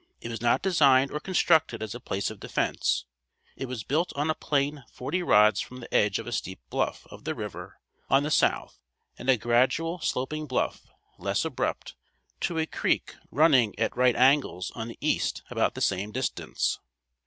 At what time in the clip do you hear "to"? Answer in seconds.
12.39-12.57